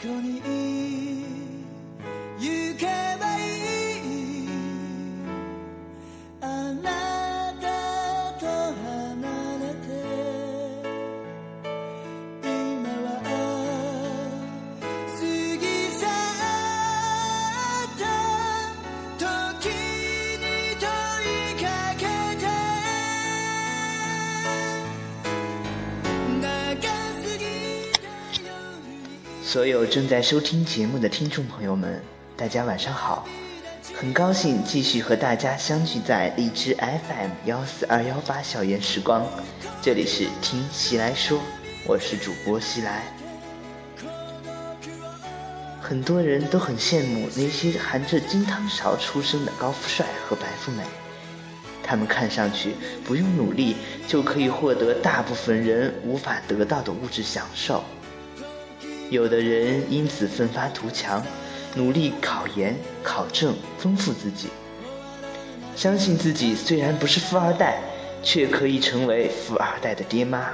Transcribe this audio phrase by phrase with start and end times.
[0.00, 0.87] こにいる。
[29.48, 32.02] 所有正在收听节目的听众朋友们，
[32.36, 33.26] 大家晚上好！
[33.94, 39.26] 很高兴继续和大家相聚在荔枝 FM 幺四二幺八校园时光，
[39.80, 41.40] 这里是听西来说，
[41.86, 43.04] 我是主播西来。
[45.80, 50.82] 很多人都很羡慕那些含着金汤勺出生的高富帅和白富美，
[51.82, 57.82] 他们看上去不用努力就可以获得大部分人无法得到的物质享受。
[59.10, 61.24] 有的人因此奋发图强，
[61.74, 64.48] 努力考研、考证，丰富自己，
[65.74, 67.80] 相信自己虽然不是富二代，
[68.22, 70.50] 却可以成为富二代的爹妈。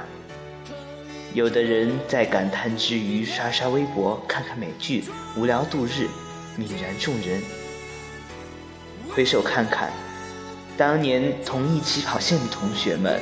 [1.33, 5.03] 有的人在感叹之余刷刷微博、看看美剧，
[5.35, 6.07] 无聊度日，
[6.57, 7.41] 泯然众人。
[9.09, 9.91] 回首看看，
[10.77, 13.19] 当年同一起跑线的同学们，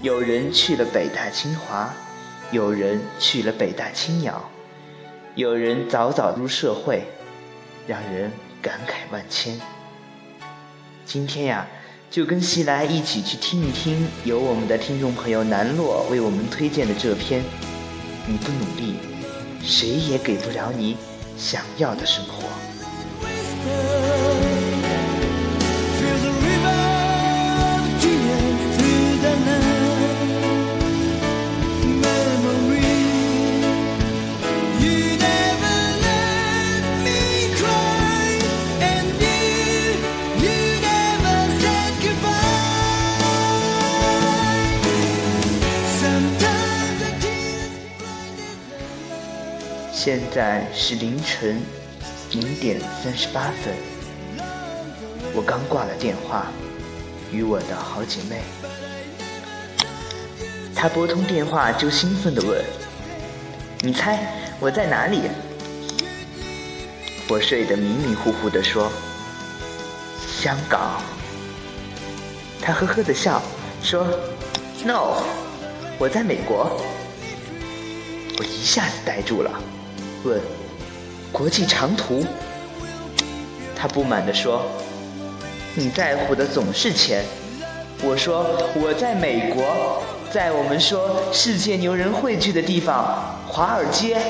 [0.00, 1.92] 有人去了北大、清华。
[2.52, 4.50] 有人去了北大青鸟，
[5.36, 7.04] 有人早早入社会，
[7.86, 9.60] 让人感慨万千。
[11.04, 11.66] 今天呀，
[12.10, 17.40] 就跟西来一起去听一听由我们的听众朋友南洛为我们推荐的这篇
[18.26, 18.96] 《你不努力，
[19.62, 20.96] 谁也给不了你
[21.36, 22.42] 想要的生活》。
[50.02, 51.60] 现在是凌晨
[52.32, 53.74] 零点三十八分，
[55.34, 56.46] 我刚挂了电话，
[57.30, 58.40] 与我的好姐妹。
[60.74, 62.64] 她拨通电话就兴奋地问
[63.84, 64.26] ：“你猜
[64.58, 65.20] 我在哪里？”
[67.28, 68.90] 我睡得迷迷糊糊地说
[70.40, 71.02] ：“香港。”
[72.58, 73.42] 她呵呵地笑
[73.82, 74.06] 说
[74.82, 75.22] ：“No，
[75.98, 76.80] 我在美国。”
[78.40, 79.62] 我一下子呆住了。
[80.24, 80.40] 问：
[81.32, 82.26] 国际长途？
[83.74, 84.62] 他不满地说
[85.74, 87.24] ：“你在乎的总是钱。”
[88.02, 88.44] 我说
[88.76, 94.20] ：“我在美国，在我们说世界牛人汇聚的地方——华尔街。”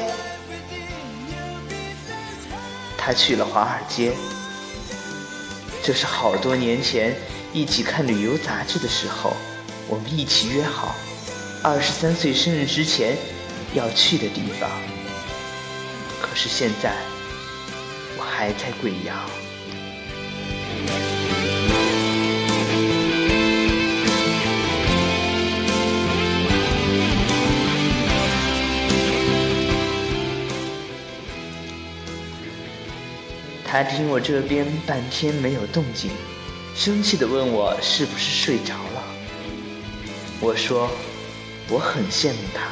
[2.97, 4.13] 他去了华尔街。
[5.83, 7.17] 这是好多年前
[7.53, 9.33] 一起看旅游杂志的时候，
[9.89, 10.95] 我们一起约好，
[11.63, 13.17] 二十三岁生日之前
[13.75, 14.71] 要去的地方。
[16.31, 16.95] 可是现在，
[18.17, 19.29] 我还在贵阳。
[33.65, 36.13] 他听我这边半天没有动静，
[36.77, 39.03] 生气的问我是不是睡着了。
[40.41, 40.89] 我说
[41.69, 42.69] 我很羡慕他。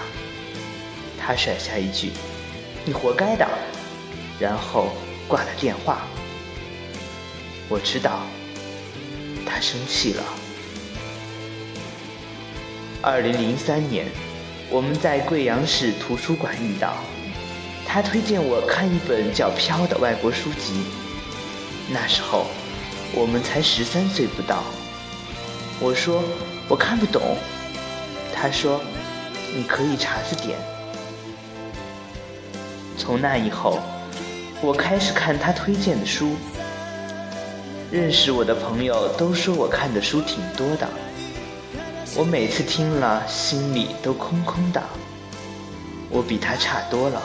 [1.19, 2.13] 他甩下一句。
[2.89, 3.47] 你活该的，
[4.41, 4.95] 然后
[5.29, 6.07] 挂了电话。
[7.69, 8.21] 我知道，
[9.45, 10.23] 他生气了。
[13.03, 14.07] 二零零三年，
[14.71, 16.95] 我们在贵阳市图书馆遇到，
[17.87, 20.83] 他推荐我看一本叫《飘》的外国书籍。
[21.91, 22.47] 那时候，
[23.13, 24.65] 我们才十三岁不到。
[25.79, 26.25] 我说
[26.69, 27.37] 我看不懂，
[28.35, 28.81] 他说
[29.55, 30.59] 你可以查字典。
[33.09, 33.79] 从那以后，
[34.61, 36.37] 我开始看他推荐的书。
[37.91, 40.87] 认识我的朋友都说我看的书挺多的，
[42.15, 44.83] 我每次听了心里都空空的。
[46.11, 47.23] 我比他差多了，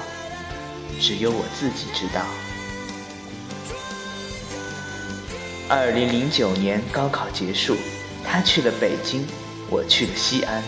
[1.01, 2.21] 只有我自己知道。
[5.67, 7.75] 二零零九年高考结束，
[8.23, 9.27] 他去了北京，
[9.69, 10.63] 我去了西安，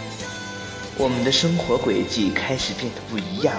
[0.97, 3.56] 我们的生活轨迹开始变得不一样。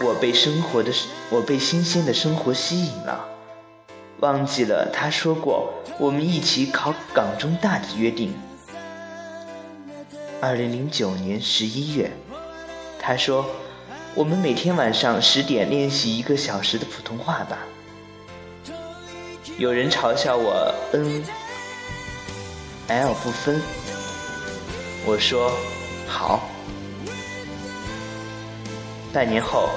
[0.00, 0.92] 我被生活的，
[1.30, 3.24] 我被新鲜的生活吸引了，
[4.20, 8.34] 忘记了他说过我们一起考港中大的约定。
[10.40, 12.10] 二零零九年十一月，
[12.98, 13.46] 他说
[14.14, 17.58] ：“我们每天晚上十点练习一个小时的普通话吧。”
[19.58, 21.22] 有人嘲笑我 N
[22.88, 23.62] L 不分，
[25.04, 25.52] 我说
[26.08, 26.51] 好。
[29.12, 29.68] 半年后，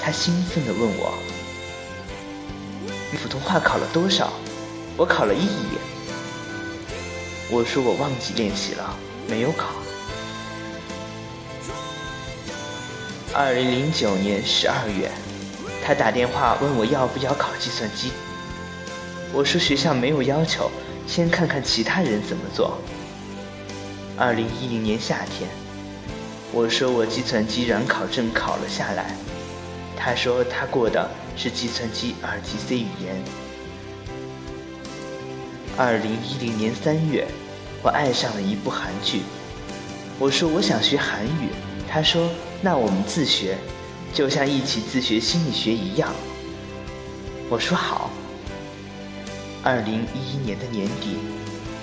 [0.00, 1.12] 他兴奋地问我
[3.10, 4.32] ：“你普通话考了多少？”
[4.96, 5.78] 我考了一乙。
[7.50, 8.96] 我说我忘记练习了，
[9.28, 9.70] 没有考。
[13.32, 15.10] 二零零九年十二月，
[15.84, 18.12] 他打电话问我要不要考计算机。
[19.32, 20.70] 我说学校没有要求，
[21.08, 22.78] 先看看其他人怎么做。
[24.16, 25.50] 二零一零年夏天，
[26.56, 29.16] 我说我计算机软考证考了下来。
[29.96, 33.20] 他说他过的是计算机二级 C 语言。
[35.76, 37.26] 二零一零年三月，
[37.82, 39.22] 我爱上了一部韩剧。
[40.16, 41.48] 我说我想学韩语，
[41.90, 42.30] 他说
[42.62, 43.58] 那我们自学，
[44.12, 46.14] 就像一起自学心理学一样。
[47.50, 48.12] 我说好。
[49.64, 51.16] 二零一一年的年底，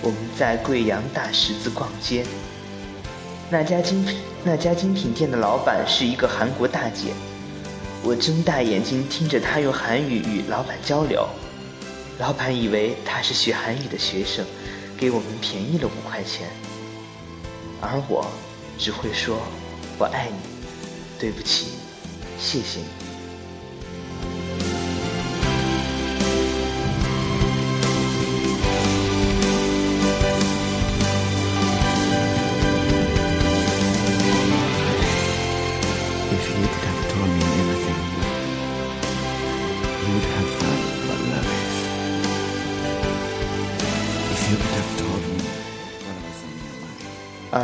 [0.01, 2.23] 我们在贵阳大十字逛街。
[3.53, 7.11] 那家精品那家精品店的老板是一个韩国大姐，
[8.01, 11.27] 我睁大眼睛听着她用韩语与老板交流。
[12.17, 14.45] 老板以为她是学韩语的学生，
[14.97, 16.47] 给我们便宜了五块钱，
[17.81, 18.25] 而我
[18.77, 19.41] 只会说
[19.99, 20.37] “我爱你”，
[21.19, 21.71] 对不起，
[22.39, 23.00] 谢谢你。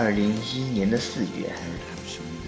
[0.08, 1.52] 二零一一年的四月，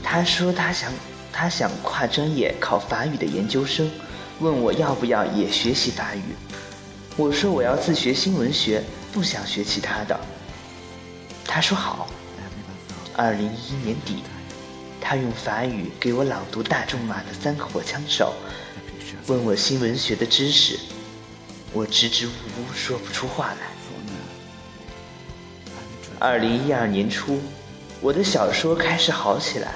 [0.02, 0.94] 他说他想
[1.30, 3.92] 他想跨专业考法语的研究生，
[4.40, 6.22] 问我要不要也学习法语。
[7.18, 10.18] 我说我要自学新闻学，不想学其他的。
[11.44, 12.08] 他说好。
[13.14, 14.24] 二零一一年底，
[15.02, 18.34] 他用法语给我朗读大仲马的《三个火枪手》，
[19.30, 20.80] 问我新闻学的知识，
[21.74, 23.79] 我支支吾吾说不出话来。
[26.22, 27.40] 二零一二年初，
[28.02, 29.72] 我的小说开始好起来。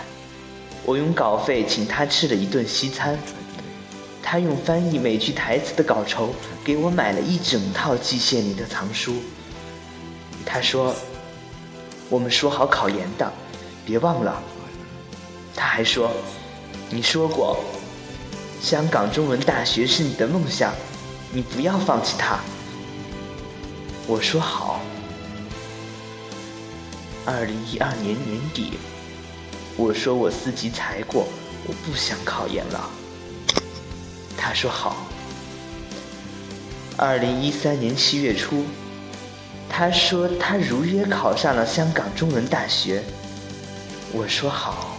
[0.85, 3.17] 我用稿费请他吃了一顿西餐，
[4.21, 9.15] 他用翻译每句台词的稿酬给我买了一整套季羡林的藏书。
[10.45, 10.93] 他说
[12.11, 13.31] ：“我们说好考研的，
[13.85, 14.43] 别忘了。”
[15.55, 16.11] 他还说
[16.91, 17.63] ：“你说过，
[18.61, 20.73] 香港中文大学是你的梦想，
[21.31, 22.37] 你不要放弃它。”
[24.05, 24.81] 我说好。
[27.25, 28.73] 二零一二年年底，
[29.77, 31.25] 我说我四级才过，
[31.65, 32.89] 我不想考研了。
[34.37, 35.07] 他说好。
[36.97, 38.65] 二零一三年七月初，
[39.69, 43.01] 他说他如约考上了香港中文大学。
[44.11, 44.97] 我说好。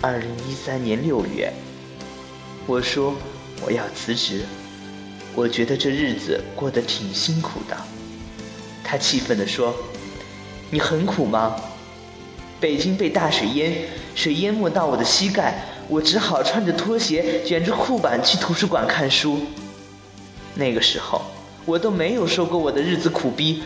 [0.00, 1.52] 二零一三年六月，
[2.66, 3.14] 我说
[3.62, 4.44] 我要辞职，
[5.32, 7.76] 我觉得这日子过得挺辛苦的。
[8.82, 9.72] 他气愤地说。
[10.70, 11.60] 你很苦吗？
[12.60, 19.40] 北京被大水淹，水淹没到我的膝盖，我只好穿着拖鞋，卷着裤板去图书馆看书。
[20.54, 21.22] 那个时候，
[21.64, 23.62] 我都没有说过我的日子苦逼。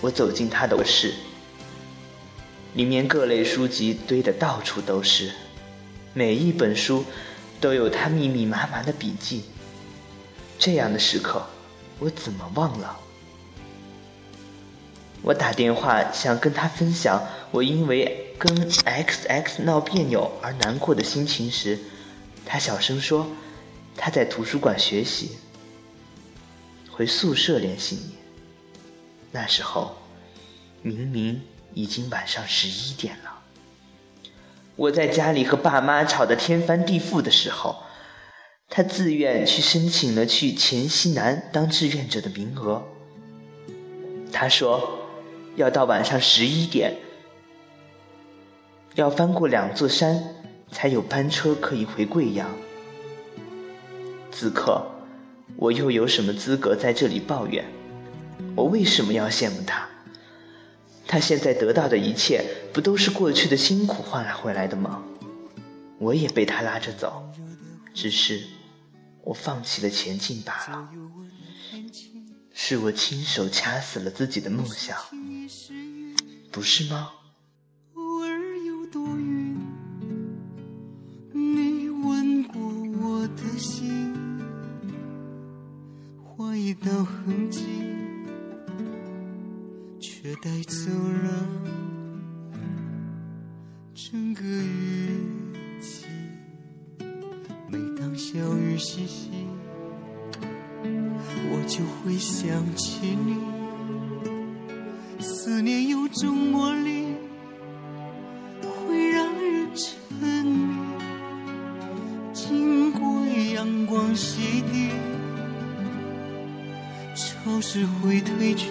[0.00, 1.14] 我走进他的卧室，
[2.74, 5.32] 里面各类书籍堆得到处都是，
[6.14, 7.04] 每一本书
[7.60, 9.44] 都有他密密麻麻的笔记。
[10.58, 11.42] 这样的时刻，
[11.98, 12.96] 我怎么忘了？
[15.22, 21.78] 我打电话想跟他分享我因为跟 X X 闹别扭而难过的心情时，
[22.46, 23.26] 他小声说
[23.96, 25.32] 他在图书馆学习，
[26.90, 28.14] 回宿舍联系你。
[29.30, 29.94] 那时候
[30.80, 31.42] 明明
[31.74, 33.42] 已经晚上十一点了，
[34.74, 37.82] 我在家里和爸妈吵得天翻地覆的时候，
[38.70, 42.82] 他自愿去申请了去黔西南当志愿者的名额。
[44.32, 44.96] 他说。
[45.60, 46.96] 要到晚上十一点，
[48.94, 50.18] 要翻过两座山，
[50.72, 52.48] 才有班车可以回贵阳。
[54.32, 54.82] 此刻，
[55.56, 57.62] 我又有什么资格在这里抱怨？
[58.56, 59.86] 我为什么要羡慕他？
[61.06, 65.02] 他现在得到的一切，不都是过去的辛苦换来回来的吗？
[65.98, 67.22] 我也被他拉着走，
[67.92, 68.42] 只是
[69.24, 70.88] 我放弃了前进罢了。
[72.62, 74.94] 是我亲手掐死了自己的梦想。
[76.52, 77.10] 不是吗？
[113.60, 114.88] 阳光洗涤，
[117.14, 118.70] 潮湿会褪去，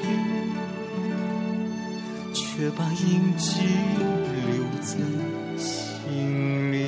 [2.34, 3.60] 却把印记
[4.48, 4.98] 留在
[5.60, 6.88] 心里。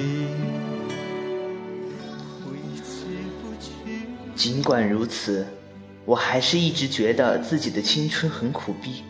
[4.36, 5.46] 尽管如此，
[6.03, 9.03] 我还是一直觉得自己的青春很苦逼，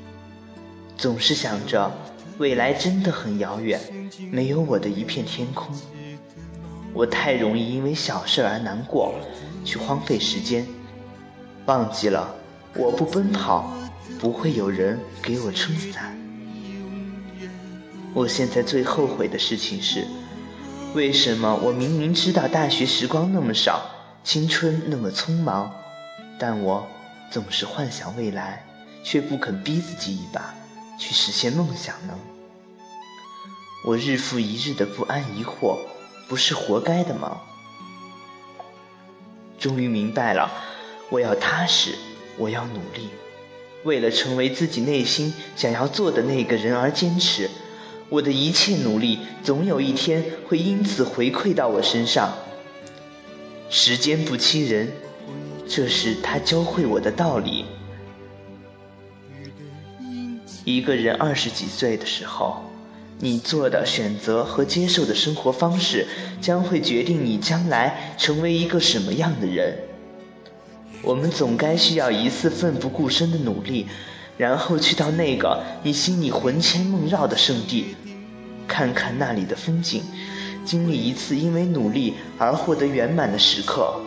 [0.97, 1.89] 总是想着
[2.39, 3.79] 未来真的很遥远，
[4.29, 5.73] 没有我的一片天空。
[6.93, 9.15] 我太容易因为小事而难过，
[9.63, 10.67] 去荒废时间，
[11.65, 12.35] 忘记了
[12.75, 13.71] 我不奔跑，
[14.19, 16.17] 不会有人给我撑伞。
[18.13, 20.05] 我现在最后悔的事情是，
[20.93, 23.89] 为什么我明明知道大学时光那么少，
[24.23, 25.71] 青春那么匆忙，
[26.37, 26.85] 但我
[27.31, 28.65] 总是幻想未来，
[29.01, 30.53] 却不肯逼自己一把，
[30.99, 32.13] 去实现梦想呢？
[33.85, 35.77] 我日复一日的不安疑惑，
[36.31, 37.41] 不是活该的吗？
[39.59, 40.49] 终于明白了，
[41.09, 41.95] 我要踏实，
[42.37, 43.09] 我要努力，
[43.83, 47.49] 为了成为自己内心想要做的那个人而坚持。
[48.07, 52.33] 我的一切努力，总有一天会因此回馈到我身上。
[53.69, 54.89] 时间不欺人，
[55.67, 57.65] 这是他教会我的道理。
[60.63, 62.63] 一个人二十几岁的时候，
[63.23, 66.07] 你做的选择和接受的生活方式，
[66.41, 69.77] 将会决定你将来成为一个什么样的人。
[71.03, 73.85] 我们总该需要一次奋不顾身的努力，
[74.37, 77.95] 然后去到那个你心里魂牵梦绕的圣地，
[78.67, 80.01] 看看那里的风景，
[80.65, 84.01] 经历一次因为努力而获得圆满的时刻。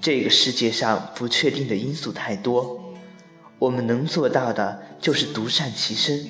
[0.00, 2.94] 这个世界上不确定的因素太多，
[3.60, 6.28] 我们能做到的就是独善其身，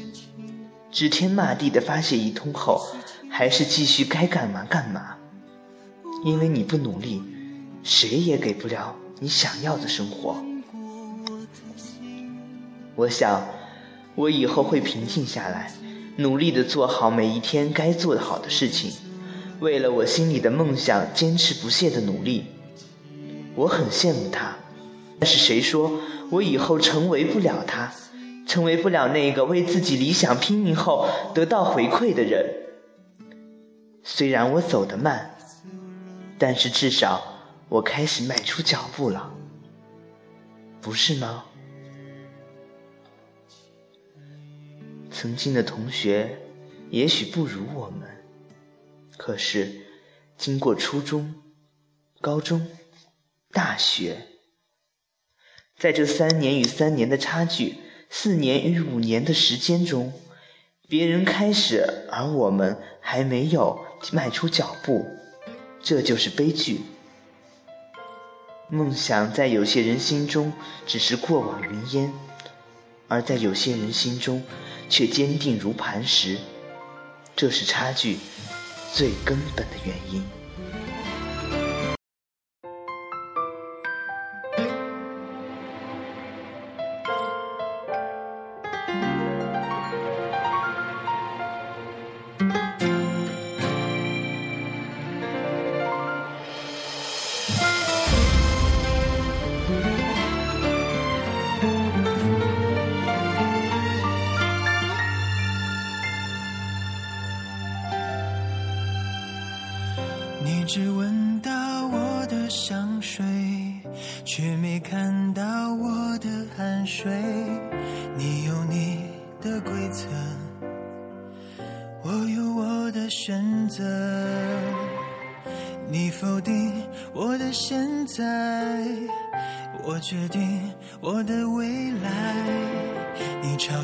[0.95, 2.87] 指天骂地的发泄一通后，
[3.29, 5.17] 还是继续该干嘛干嘛。
[6.25, 7.21] 因为你不努力，
[7.83, 10.37] 谁也给不了你想要的生活。
[12.95, 13.45] 我想，
[14.15, 15.73] 我以后会平静下来，
[16.19, 18.93] 努力的做好每一天该做的好的事情，
[19.59, 22.45] 为了我心里的梦想坚持不懈的努力。
[23.57, 24.55] 我很羡慕他，
[25.19, 25.99] 但是谁说
[26.31, 27.93] 我以后成为不了他，
[28.55, 32.55] 成为不了那个为自己理想拼命后得到回馈的人？
[34.05, 35.37] 虽然我走得慢，
[36.39, 37.21] 但是至少
[37.69, 39.35] 我开始迈出脚步了，
[40.81, 41.47] 不是吗？
[45.11, 46.39] 曾经的同学
[46.91, 48.09] 也许不如我们，
[49.17, 49.69] 可是
[50.39, 51.35] 经过初中、
[52.21, 52.65] 高中。
[53.51, 54.29] 大学，
[55.77, 57.79] 在这三年与三年的差距，
[58.17, 60.13] 四年与五年的时间中，
[60.89, 65.05] 别人开始，而我们还没有迈出脚步，
[65.83, 66.83] 这就是悲剧。
[68.69, 70.53] 梦想在有些人心中
[70.87, 72.13] 只是过往云烟，
[73.09, 74.45] 而在有些人心中
[74.89, 76.39] 却坚定如磐石，
[77.35, 78.19] 这是差距
[78.93, 80.25] 最根本的原因。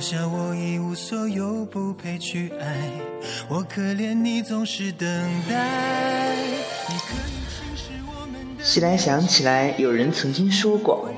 [0.00, 2.90] 你嘲笑我一无所有，不配去爱，
[3.50, 5.07] 我可怜你总是等
[5.47, 6.33] 待。
[8.62, 11.11] 西来想起来，有人曾经说过，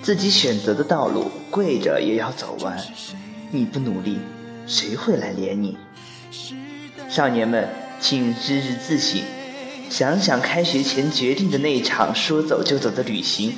[0.00, 2.82] 自己选择的道路，跪着也要走完。
[3.50, 4.18] 你不努力，
[4.66, 5.76] 谁会来怜你？
[7.10, 7.68] 少年们，
[8.00, 9.20] 请日日自省，
[9.90, 13.54] 想想开学前决定的那场说走就走的旅行，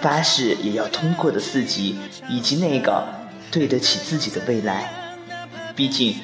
[0.00, 3.04] 发誓也要通过的四级，以及那个
[3.50, 4.92] 对得起自己的未来。
[5.74, 6.16] 毕竟，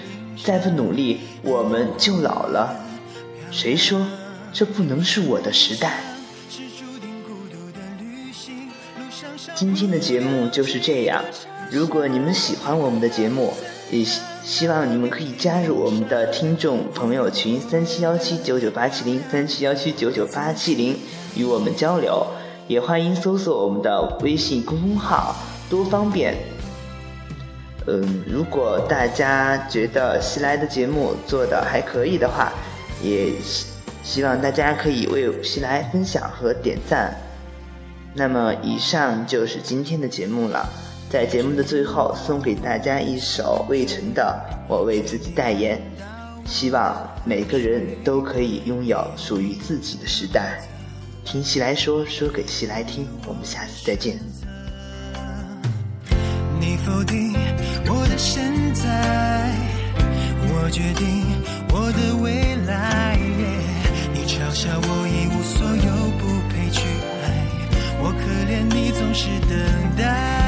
[0.45, 2.77] 再不努力，我们就老了。
[3.51, 4.07] 谁说
[4.53, 6.01] 这不能是我的时代。
[9.55, 11.23] 今天的节目就是这样。
[11.71, 13.55] 如果你们喜欢我们的节目，
[13.91, 14.05] 也
[14.45, 20.99] 希望你们可以加入我们的听众朋友群三七幺七九九八七零三七幺七九九八七零，
[21.37, 22.27] 与我们交流。
[22.67, 25.37] 也欢迎搜索我们的微信公众号，
[25.71, 26.54] 多方便。
[27.87, 32.53] 嗯，如果大家觉得西来的节目做的还可以的话，
[33.03, 33.67] 也希
[34.03, 37.15] 希望大家可以为西来分享和点赞。
[38.15, 40.69] 那么，以上就是今天的节目了。
[41.11, 44.37] 在节目的最后，送给大家一首魏晨的
[44.69, 45.81] 《我为自己代言》，
[46.49, 50.61] 希望每个人都可以拥有属于自己的时代。
[51.25, 53.07] 听西来说，说给西来听。
[53.27, 54.19] 我们下次再见。
[56.59, 57.33] 你否定
[58.17, 59.53] 现在，
[60.47, 61.25] 我决定
[61.71, 63.19] 我的未来。
[64.13, 66.83] 你嘲笑我一无所有，不配去
[67.23, 67.25] 爱。
[68.01, 69.53] 我可怜你总是等
[69.97, 70.44] 待。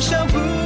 [0.00, 0.59] 想不